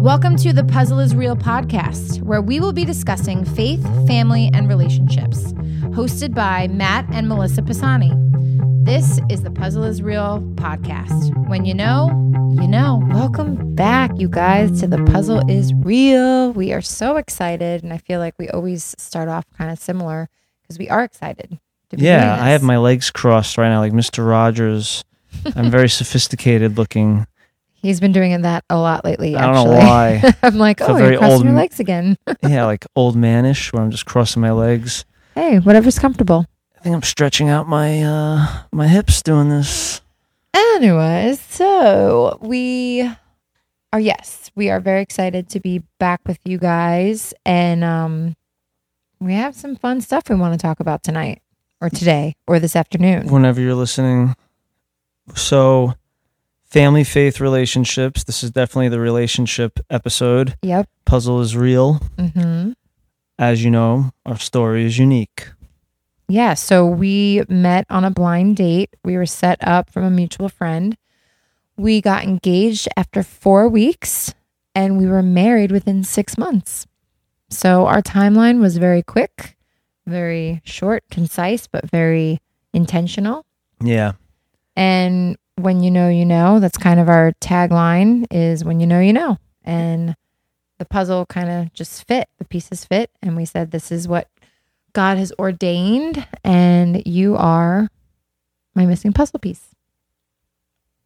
[0.00, 4.68] Welcome to the Puzzle is Real podcast, where we will be discussing faith, family, and
[4.68, 5.52] relationships.
[5.92, 8.12] Hosted by Matt and Melissa Pisani.
[8.82, 11.48] This is the Puzzle is Real podcast.
[11.48, 12.08] When you know,
[12.60, 13.02] you know.
[13.10, 16.52] Welcome back, you guys, to the Puzzle is Real.
[16.52, 20.28] We are so excited, and I feel like we always start off kind of similar
[20.62, 21.58] because we are excited.
[21.90, 24.26] To be Yeah, doing I have my legs crossed right now, like Mr.
[24.26, 25.04] Rogers.
[25.54, 27.26] I'm very sophisticated looking.
[27.82, 29.34] He's been doing that a lot lately.
[29.36, 30.28] I don't know actually.
[30.28, 30.34] why.
[30.42, 32.18] I'm like, Feel oh, very you're crossing old your m- legs again.
[32.42, 35.04] Yeah, like old manish, where I'm just crossing my legs.
[35.34, 36.46] hey, whatever's comfortable.
[36.78, 40.00] I think I'm stretching out my uh my hips doing this.
[40.54, 43.10] Anyways, so we
[43.92, 48.36] are yes, we are very excited to be back with you guys, and um,
[49.20, 51.42] we have some fun stuff we want to talk about tonight,
[51.80, 53.28] or today, or this afternoon.
[53.28, 54.34] Whenever you're listening.
[55.34, 55.94] So,
[56.70, 58.24] family, faith, relationships.
[58.24, 60.56] This is definitely the relationship episode.
[60.62, 60.88] Yep.
[61.04, 61.94] Puzzle is real.
[62.18, 62.72] hmm
[63.38, 65.48] As you know, our story is unique.
[66.28, 66.54] Yeah.
[66.54, 68.90] So we met on a blind date.
[69.04, 70.96] We were set up from a mutual friend.
[71.76, 74.34] We got engaged after four weeks,
[74.74, 76.86] and we were married within six months.
[77.48, 79.56] So our timeline was very quick,
[80.06, 82.40] very short, concise, but very
[82.72, 83.44] intentional.
[83.82, 84.12] Yeah.
[84.76, 89.00] And when you know, you know, that's kind of our tagline is when you know,
[89.00, 89.38] you know.
[89.64, 90.16] And
[90.78, 93.10] the puzzle kind of just fit, the pieces fit.
[93.22, 94.28] And we said, this is what
[94.92, 96.26] God has ordained.
[96.42, 97.88] And you are
[98.74, 99.74] my missing puzzle piece.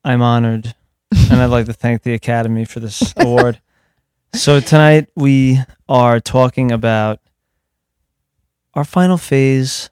[0.05, 0.75] I'm honored,
[1.31, 3.61] and I'd like to thank the Academy for this award.
[4.35, 7.21] So tonight we are talking about
[8.75, 9.91] our final phase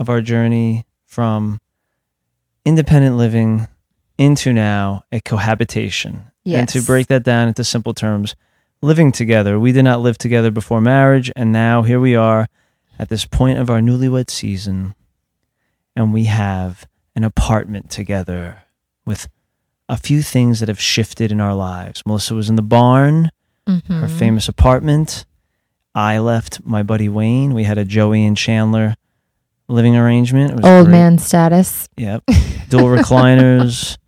[0.00, 1.60] of our journey from
[2.64, 3.68] independent living
[4.18, 6.24] into now a cohabitation.
[6.44, 8.34] And to break that down into simple terms,
[8.80, 9.58] living together.
[9.60, 12.48] We did not live together before marriage, and now here we are
[12.98, 14.94] at this point of our newlywed season,
[15.94, 18.62] and we have an apartment together
[19.04, 19.28] with
[19.90, 22.02] a few things that have shifted in our lives.
[22.06, 23.30] Melissa was in the barn,
[23.66, 24.10] her Mhm.
[24.18, 25.26] famous apartment.
[25.94, 27.52] I left my buddy Wayne.
[27.52, 28.94] We had a Joey and Chandler
[29.68, 30.52] living arrangement.
[30.64, 30.88] Old great.
[30.88, 31.88] man status.
[31.98, 32.22] Yep.
[32.70, 33.98] Dual recliners,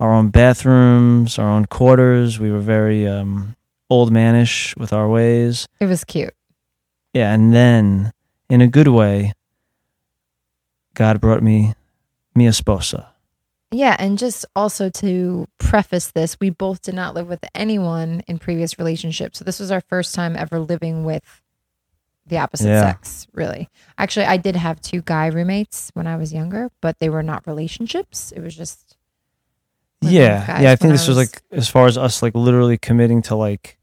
[0.00, 2.40] our own bathrooms, our own quarters.
[2.40, 3.54] We were very um,
[3.88, 5.68] old manish with our ways.
[5.78, 6.34] It was cute.
[7.12, 7.32] Yeah.
[7.32, 8.12] And then,
[8.48, 9.32] in a good way,
[10.94, 11.74] God brought me
[12.34, 13.06] mi esposa.
[13.70, 13.94] Yeah.
[13.98, 18.78] And just also to preface this, we both did not live with anyone in previous
[18.78, 19.38] relationships.
[19.38, 21.22] So this was our first time ever living with
[22.26, 22.82] the opposite Yeah.
[22.82, 23.68] sex, really.
[23.98, 27.46] Actually, I did have two guy roommates when I was younger, but they were not
[27.46, 28.32] relationships.
[28.32, 28.96] It was just.
[30.02, 30.60] Yeah.
[30.62, 30.72] Yeah.
[30.72, 33.78] I think this was like, as far as us, like literally committing to like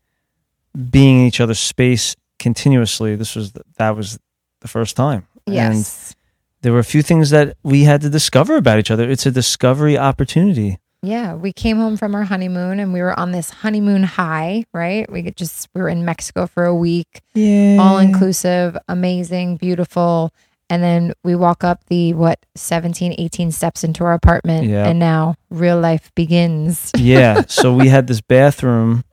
[0.90, 4.20] being in each other's space continuously, this was, the, that was
[4.62, 5.28] the first time.
[5.46, 6.16] And Yes.
[6.62, 9.10] there were a few things that we had to discover about each other.
[9.10, 10.78] It's a discovery opportunity.
[11.04, 15.10] Yeah, we came home from our honeymoon and we were on this honeymoon high, right?
[15.12, 17.78] We could just we were in Mexico for a week, Yeah.
[17.80, 20.34] all inclusive, amazing, beautiful.
[20.70, 24.86] And then we walk up the what 17, 18 steps into our apartment Yeah.
[24.88, 26.92] and now real life begins.
[26.98, 27.44] yeah.
[27.48, 29.04] So we had this bathroom,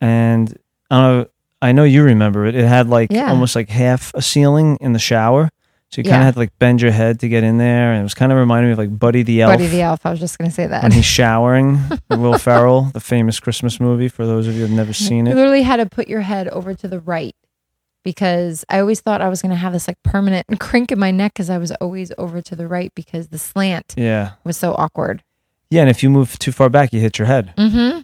[0.00, 0.56] and
[0.90, 1.26] I know.
[1.62, 2.54] I know you remember it.
[2.54, 3.30] It had like Yeah.
[3.30, 5.48] almost like half a ceiling in the shower,
[5.90, 8.00] so you kind of had to like bend your head to get in there, and
[8.00, 10.10] it was kind of reminding me of like Buddy the Elf Buddy the Elf, I
[10.10, 10.82] was just gonna say that.
[10.82, 11.80] when he's showering.
[12.10, 14.08] Will Ferrell, the famous Christmas movie.
[14.08, 15.30] For those of you who've never seen it.
[15.30, 17.34] You it, literally had to put your head over to the right
[18.04, 21.32] because I always thought I was gonna have this like permanent crink in my neck
[21.34, 25.22] because I was always over to the right because the slant yeah, was so awkward.
[25.70, 25.80] yeah.
[25.80, 28.00] And if you move too far back, you hit your head, Mm-hmm.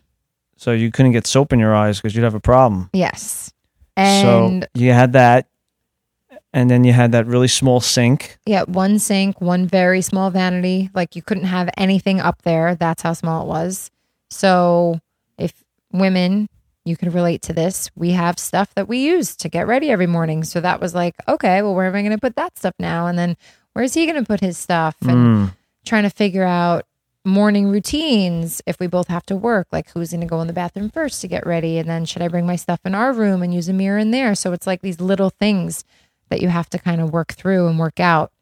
[0.57, 2.91] so you couldn't get soap in your eyes because you'd have a problem.
[2.93, 3.53] Yes.
[3.97, 5.47] And so you had that,
[6.53, 8.39] and then you had that really small sink.
[8.47, 10.91] yeah, one sink, one very small vanity.
[10.95, 12.75] Like you couldn't have anything up there.
[12.75, 13.91] That's how small it was.
[14.31, 14.99] So
[15.39, 15.53] if
[15.93, 16.49] women,
[16.85, 20.07] you could relate to this, we have stuff that we use to get ready every
[20.07, 20.45] morning.
[20.45, 23.07] So that was like, okay, well, where am I going to put that stuff now?
[23.07, 23.37] And then
[23.75, 24.97] where's he going to put his stuff?
[25.03, 25.11] And
[25.51, 25.55] Mm.
[25.85, 26.85] trying to figure out
[27.25, 30.55] morning routines if we both have to work like who's going to go in the
[30.55, 33.43] bathroom first to get ready and then should i bring my stuff in our room
[33.43, 35.85] and use a mirror in there so it's like these little things
[36.31, 38.33] that you have to kind of work through and work out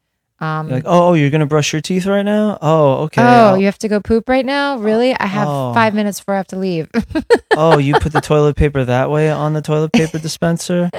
[0.41, 2.57] um like, oh, you're gonna brush your teeth right now?
[2.61, 3.21] Oh, okay.
[3.21, 5.73] oh I'll- you have to go poop right now really i have Oh.
[5.73, 6.89] five minutes before i have to leave
[7.57, 10.89] oh, you put the toilet paper that way on the toilet paper dispenser?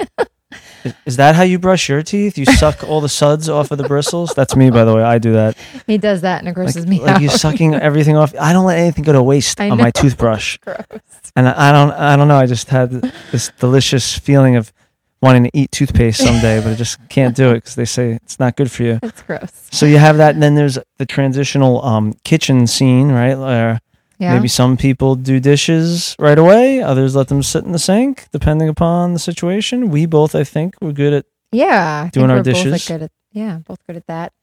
[0.83, 2.37] Is, is that how you brush your teeth?
[2.37, 4.33] You suck all the suds off of the bristles?
[4.35, 5.01] That's me, by the way.
[5.03, 5.55] I do that.
[5.87, 7.21] He does that and it grosses Like, me like out.
[7.21, 8.33] you're sucking everything off.
[8.39, 9.83] I don't let anything go to waste I on know.
[9.85, 10.57] my toothbrush.
[10.65, 10.77] Gross.
[11.35, 12.35] And I, I don't, I don't know.
[12.35, 12.89] I just had
[13.31, 14.73] this delicious feeling of
[15.21, 18.39] wanting to eat toothpaste someday, but I just can't do it because they say it's
[18.39, 18.99] not good for you.
[19.03, 19.51] It's gross.
[19.71, 23.37] So you have that, and then there's the transitional um, kitchen scene, right?
[23.37, 23.79] Where
[24.17, 24.33] Yeah.
[24.35, 28.67] maybe some people do dishes right away, others let them sit in the sink, depending
[28.69, 29.89] upon the situation.
[29.89, 31.25] We both, I think, were good at.
[31.51, 32.09] Yeah.
[32.13, 32.87] Doing our we're both, dishes.
[32.87, 34.33] good at, yeah, both good at that.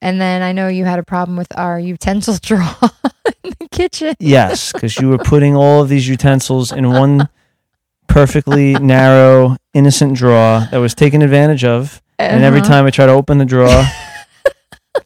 [0.00, 2.76] And then I know you had a problem with our utensil drawer
[3.44, 4.14] in the kitchen.
[4.20, 7.28] Yes, because you were putting all of these utensils in one
[8.06, 12.02] perfectly narrow, innocent drawer that was taken advantage of.
[12.18, 12.68] And every Uh-huh.
[12.68, 13.84] time I try to open the drawer,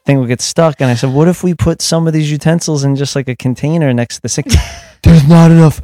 [0.07, 0.81] thing would get stuck.
[0.81, 3.37] And I said, "What if we put some of these utensils in just like a
[3.37, 4.49] container next to the sink?"
[5.03, 5.81] There's not enough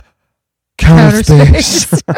[0.78, 1.86] counter, Counter space.
[1.88, 2.02] space.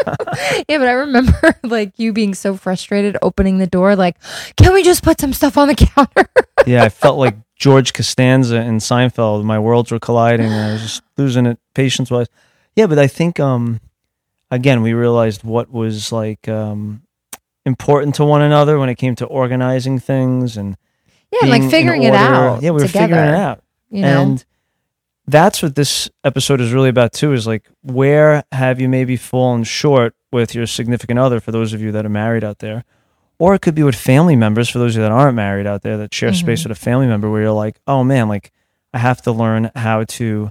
[0.69, 4.15] yeah, but I remember like you being so frustrated opening the door, like,
[4.55, 6.29] can we just put some stuff on the counter?
[6.65, 9.43] yeah, I felt like George Costanza in Seinfeld.
[9.43, 10.45] My worlds were colliding.
[10.51, 12.27] And I was just losing it patience wise.
[12.75, 13.81] Yeah, but I think um
[14.51, 17.01] again we realized what was like um
[17.65, 20.77] important to one another when it came to organizing things and
[21.31, 22.61] yeah, like figuring it out.
[22.61, 23.63] Yeah, we were together, figuring it out.
[23.89, 24.45] You know, And
[25.27, 29.63] that's what this episode is really about too is like where have you maybe fallen
[29.63, 32.83] short with your significant other for those of you that are married out there
[33.39, 35.83] or it could be with family members for those of you that aren't married out
[35.83, 36.69] there that share space Mhm.
[36.69, 38.51] with a family member where you're like oh man like
[38.93, 40.49] i have to learn how to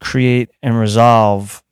[0.00, 1.62] create and resolve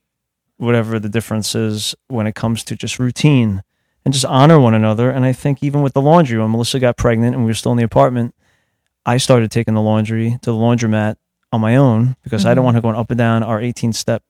[0.57, 3.63] whatever the difference is when it comes to just routine
[4.05, 6.97] and just honor one another and i think even with the laundry when melissa got
[6.97, 8.35] pregnant and we were still in the apartment
[9.05, 11.17] i started taking the laundry to the laundromat
[11.53, 12.65] on my own because I don't Mhm.
[12.65, 14.23] want her going up and down our 18 step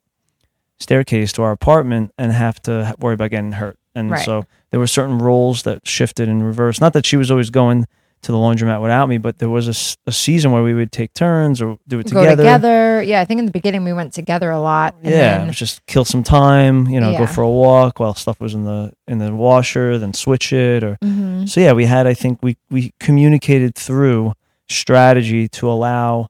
[0.79, 3.79] staircase to our apartment and have to worry about getting hurt.
[3.95, 4.25] And Right.
[4.25, 6.81] so there were certain roles that shifted in reverse.
[6.83, 7.87] Not that she was always going
[8.25, 11.63] to the laundromat without me, but there was a season where we would take turns
[11.63, 12.43] or do it go together.
[12.43, 13.03] together.
[13.03, 14.95] Yeah, I think in the beginning we went together a lot.
[15.03, 18.01] And yeah, it then, was just kill some time, you know, go for a walk
[18.01, 21.49] while stuff was in the in the washer, then switch it or Mhm.
[21.49, 24.33] so yeah, we had I think we we communicated through
[24.69, 26.29] strategy to allow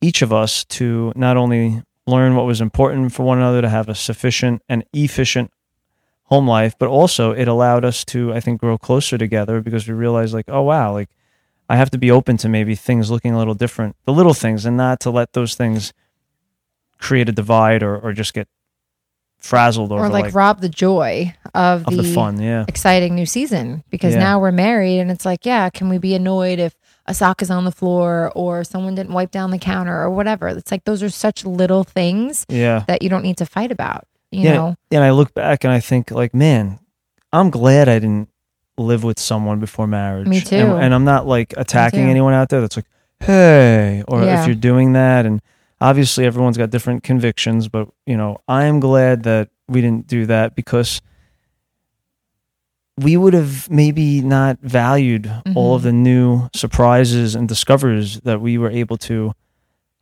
[0.00, 3.88] each of us to not only learn what was important for one another to have
[3.88, 5.50] a sufficient and efficient
[6.28, 9.94] home life, but also it allowed us to I think grow closer together because we
[9.94, 11.08] realized like, oh wow, like
[11.68, 14.64] I have to be open to maybe things looking a little different, the little things,
[14.64, 15.92] and not to let those things
[16.98, 18.48] create a divide or, or just get
[19.38, 22.40] frazzled or like, like, rob the joy of, of the fun.
[22.40, 22.64] Yeah.
[22.66, 24.20] exciting new season because Yeah.
[24.20, 26.74] now we're married and it's like, yeah, can we be annoyed if
[27.06, 30.48] a sock is on the floor or someone didn't wipe down the counter or whatever?
[30.48, 32.84] It's like those are such little things Yeah.
[32.88, 34.06] that you don't need to fight about.
[34.30, 34.52] You Yeah.
[34.54, 36.78] know, and I look back and I think like, man,
[37.32, 38.28] I'm glad I didn't
[38.76, 40.28] live with someone before marriage.
[40.28, 40.56] Me And- too.
[40.56, 42.86] And, I'm not like attacking anyone out there that's like,
[43.20, 44.40] hey, or Yeah.
[44.40, 45.26] if you're doing that.
[45.26, 45.40] And
[45.80, 50.26] obviously everyone's got different convictions, but you know, I am glad that we didn't do
[50.26, 51.00] that because
[52.96, 55.84] we would have maybe not valued all of Mhm.
[55.84, 59.32] the new surprises and discoveries that we were able to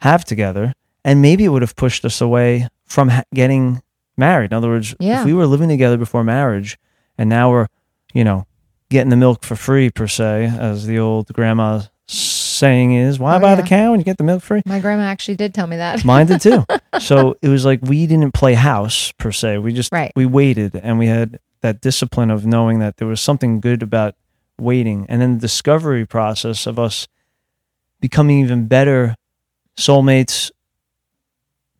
[0.00, 0.72] have together.
[1.04, 3.82] And maybe it would have pushed us away from ha- getting
[4.16, 4.52] married.
[4.52, 5.20] In other words, Yeah.
[5.20, 6.78] if we were living together before marriage
[7.18, 7.66] and now we're,
[8.14, 8.46] you know,
[8.90, 13.40] getting the milk for free, per se, as the old grandma saying is, why Oh,
[13.40, 14.62] buy the cow when you get the milk free?
[14.64, 16.04] my grandma actually did tell me that.
[16.04, 16.64] Mine did too.
[17.00, 19.58] so it was like we didn't play house per se.
[19.58, 20.12] We just Right.
[20.16, 24.14] we waited and we had that discipline of knowing that there was something good about
[24.58, 25.04] waiting.
[25.08, 27.08] And then the discovery process of us
[28.00, 29.16] becoming even better
[29.76, 30.50] soulmates,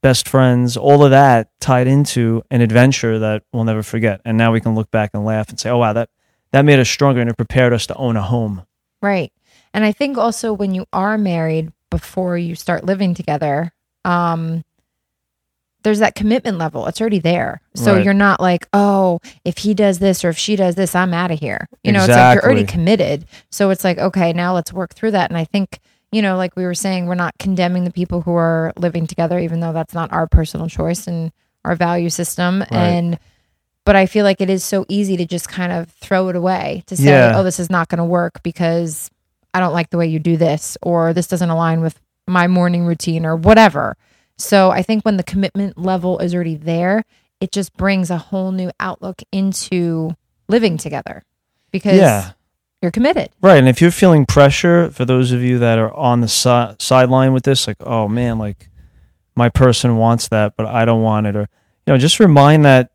[0.03, 4.21] best friends, all of that tied into an adventure that we'll never forget.
[4.25, 6.11] And now we can look back and laugh and say, Oh wow, that
[6.53, 8.65] that made us stronger and it prepared us to own a home.
[9.03, 9.33] Right.
[9.75, 13.73] And I think also when you are married before you start living together,
[14.05, 14.65] um,
[15.83, 16.87] there's that commitment level.
[16.87, 17.61] It's already there.
[17.75, 18.05] So Right.
[18.05, 21.31] you're not like, oh, if he does this or if she does this, I'm out
[21.31, 21.69] of here.
[21.85, 23.27] You know, it's like you're already committed.
[23.51, 25.31] So it's like, okay, now let's work through that.
[25.31, 25.79] And I think,
[26.17, 29.39] you know, like we were saying, we're not condemning the people who are living together,
[29.39, 31.31] even though that's not our personal choice and
[31.63, 32.65] our value system.
[32.71, 33.19] And
[33.85, 36.85] but I feel like it is so easy to just kind of throw it away
[36.87, 37.35] to say, Yeah.
[37.37, 39.11] oh, this is not going to work because
[39.53, 42.87] I don't like the way you do this, or this doesn't align with my morning
[42.87, 43.99] routine, or whatever.
[44.39, 47.05] So I think when the commitment level is already there,
[47.41, 50.17] it just brings a whole new outlook into
[50.49, 51.23] living together
[51.71, 52.33] because Yeah.
[52.83, 53.31] You're committed.
[53.41, 53.57] Right.
[53.59, 57.33] And if you're feeling pressure, for those of you that are on the si- sideline
[57.33, 58.69] with this, like, oh man, like
[59.35, 61.41] my person wants that, but I don't want it, or,
[61.87, 62.91] you know, just remind that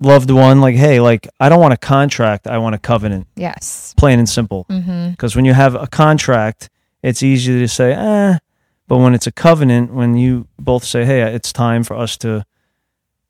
[0.00, 3.94] loved one, like, hey, like I don't want a contract, I want a covenant, Yes.
[3.96, 4.64] plain and simple.
[4.70, 5.10] Mm-hmm.
[5.10, 6.68] Because when you have a contract,
[7.02, 8.38] it's easy to say, eh.
[8.86, 12.44] But when it's a covenant, when you both say, hey, it's time for us to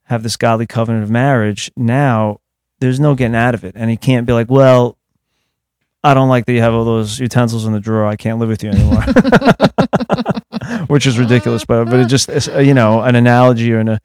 [0.05, 2.41] have this godly covenant of marriage, now
[2.81, 3.75] there's no getting out of it.
[3.77, 4.97] And he can't be like, well,
[6.05, 8.07] I don't like that you have all those utensils in the drawer.
[8.07, 9.03] I can't live with you anymore.
[10.87, 13.99] Which is ridiculous, but but it just is, uh, you know an analogy or an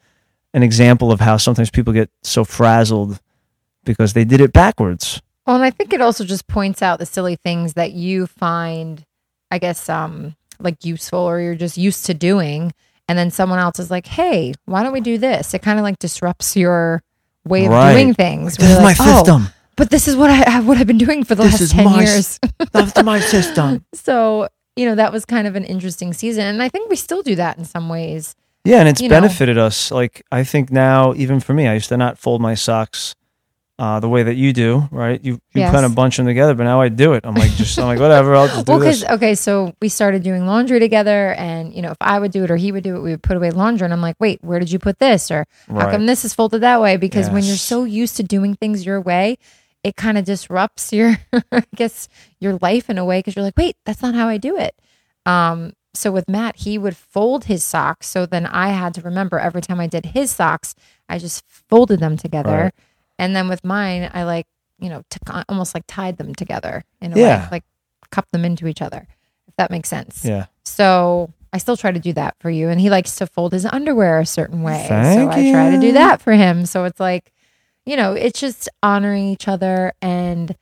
[0.54, 3.20] an example of how sometimes people get so frazzled
[3.84, 5.22] because they did it backwards.
[5.46, 9.04] Well, and I think it also just points out the silly things that you find,
[9.52, 12.74] I guess, um, like useful or you're just used to doing.
[13.10, 15.54] And then someone else is like, hey, why don't we do this?
[15.54, 17.04] It kind of like disrupts your
[17.46, 17.94] way of Right.
[17.94, 18.58] doing things.
[18.58, 19.50] This is You're my like, "Oh, system.
[19.76, 21.86] but this is what I what I've been doing for the This last is 10
[21.86, 22.40] my years.
[22.72, 23.86] That's my system.
[23.94, 26.46] so, you know, that was kind of an interesting season.
[26.46, 28.36] And I think we still do that in some ways.
[28.66, 29.16] Yeah, and it's you know.
[29.20, 29.92] benefited us.
[29.92, 33.14] Like I think now, even for me, I used to not fold my socks
[33.80, 35.20] uh, the way that you do, right?
[35.24, 35.72] You you Yes.
[35.72, 37.26] kind of bunch them together, but now I do it.
[37.26, 40.22] I'm like just I'm like whatever, I'll just do Well, because okay, so we started
[40.24, 42.96] doing laundry together, and you know, if I would do it or he would do
[42.96, 45.32] it, we would put away laundry, and I'm like, wait, where did you put this?
[45.32, 45.92] Or how Right.
[45.92, 46.98] come this is folded that way?
[46.98, 49.38] Because when you're so used to doing things your way,
[49.84, 51.18] it kind of disrupts your,
[51.52, 52.08] I guess,
[52.40, 53.20] your life in a way.
[53.20, 54.76] Because you're like, wait, that's not how I do it.
[55.26, 58.08] Um, so with Matt, he would fold his socks.
[58.08, 60.74] So then I had to remember every time I did his socks,
[61.10, 62.50] I just folded them together.
[62.66, 62.74] Right.
[63.20, 64.48] And then with mine, I like,
[64.80, 67.44] you know, to, almost like tied them together in a Yeah.
[67.44, 67.64] way, like
[68.12, 69.08] cup them into each other,
[69.48, 70.26] if that makes sense.
[70.26, 70.48] Yeah.
[70.66, 72.70] So I still try to do that for you.
[72.70, 74.86] And he likes to fold his underwear a certain way.
[74.90, 76.66] Thank so I try to do that for him.
[76.66, 77.32] So it's like,
[77.86, 80.56] you know, it's just honoring each other and,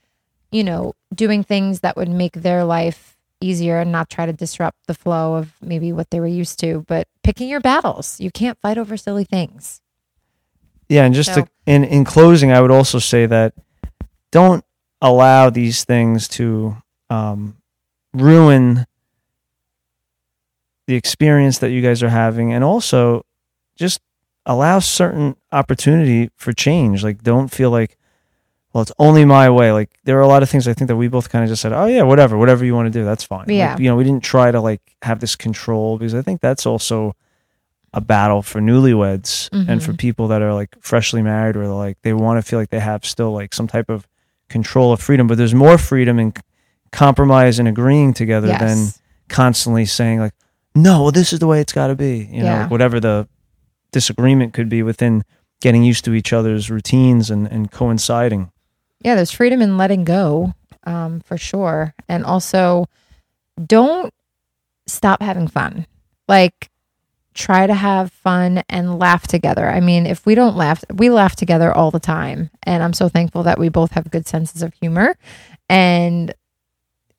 [0.51, 4.77] you know, doing things that would make their life easier and not try to disrupt
[4.88, 8.20] the flow of maybe what they were used to, but picking your battles.
[8.20, 9.81] You can't fight over silly things.
[10.91, 13.53] Yeah, and just So- to, in in closing, I would also say that
[14.31, 14.63] don't
[15.01, 16.75] allow these things to
[17.10, 17.55] um,
[18.13, 18.86] ruin
[20.88, 23.25] the experience that you guys are having, and also
[23.77, 24.01] just
[24.45, 27.03] allow certain opportunity for change.
[27.03, 27.98] Like, don't feel like,
[28.74, 29.71] well, it's only my way.
[29.71, 31.62] Like, there are a lot of things I think that we both kind of just
[31.62, 33.41] said, oh yeah, whatever, whatever you want to do, that's fine.
[33.48, 33.77] Like, Yeah.
[33.77, 37.15] you know, we didn't try to like have this control because I think that's also
[37.93, 42.13] a battle for newlyweds and for people that are like freshly married or like they
[42.13, 44.07] want to feel like they have still like some type of
[44.50, 46.33] control of freedom but there's more freedom in
[46.91, 48.88] compromise and agreeing together than
[49.27, 50.33] constantly saying like
[50.74, 53.27] no well this is the way it's got to be you know like, whatever the
[53.91, 55.24] disagreement could be within
[55.60, 58.51] getting used to each other's routines and, and coinciding
[59.01, 60.53] Yeah, there's freedom in letting go,
[60.86, 61.93] um, for sure.
[62.07, 62.86] And also,
[63.63, 64.13] don't
[64.88, 65.86] stop having fun.
[66.27, 66.69] Like,
[67.33, 69.69] try to have fun and laugh together.
[69.69, 72.50] I mean, if we don't laugh, we laugh together all the time.
[72.63, 75.15] And I'm so thankful that we both have good senses of humor.
[75.69, 76.33] And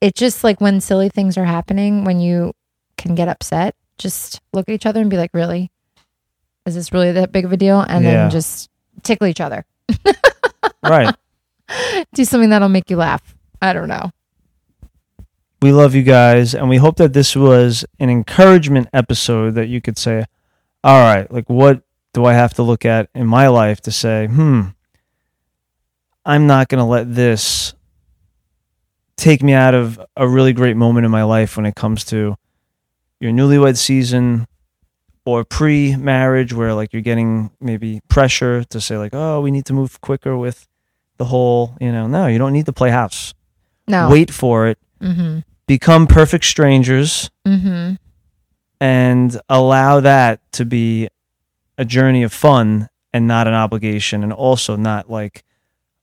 [0.01, 2.53] it's just like when silly things are happening, when you
[2.99, 5.71] can get upset, just look at each other and be like, really?
[6.67, 7.81] Is this really that big of a deal?
[7.81, 8.11] And Yeah.
[8.13, 8.69] then just
[9.03, 9.65] tickle each other.
[10.83, 11.15] right
[12.15, 13.35] Do something that'll make you laugh.
[13.61, 14.11] I don't know.
[15.63, 19.81] We love you guys and we hope that this was an encouragement episode that you
[19.81, 20.25] could say
[20.85, 24.27] all right like what do i have to look at in my life to say
[24.27, 24.63] hmm
[26.25, 27.75] i'm not going to let this
[29.17, 32.37] take me out of a really great moment in my life when it comes to
[33.21, 34.47] your newlywed season
[35.25, 39.73] or pre-marriage where like you're getting maybe pressure to say like oh we need to
[39.73, 40.67] move quicker with
[41.19, 43.33] the whole you know no you don't need to play house
[43.87, 44.09] No.
[44.11, 45.41] wait for it Mm-hmm.
[45.67, 47.95] Become perfect strangers Mm-hmm.
[48.81, 51.09] and allow that to be
[51.79, 55.43] a journey of fun and not an obligation and also not like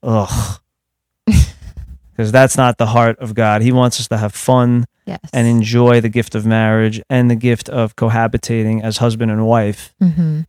[0.03, 0.59] ugh
[1.25, 5.19] because that's not the heart of god he wants us to have fun Yes.
[5.33, 9.95] and enjoy the gift of marriage and the gift of cohabitating as husband and wife
[9.99, 10.41] mm-hmm.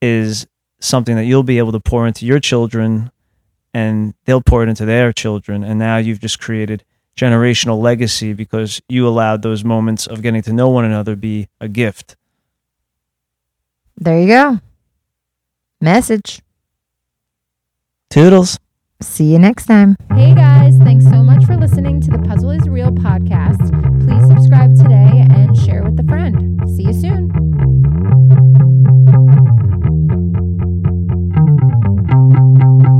[0.00, 0.46] is
[0.80, 3.10] something that you'll be able to pour into your children
[3.72, 6.84] and they'll pour it into their children and now you've just created
[7.16, 11.68] generational legacy because you allowed those moments of getting to know one another be a
[11.68, 12.16] gift.
[13.96, 14.60] There you go.
[15.80, 16.40] Message.
[18.10, 18.58] Toodles.
[19.00, 19.96] See you next time.
[20.14, 23.60] Hey guys, thanks so much for listening to the Puzzle is Real podcast.
[24.06, 26.60] Please subscribe today and share with a friend.
[26.70, 27.44] See you soon.
[32.14, 32.93] Thank you.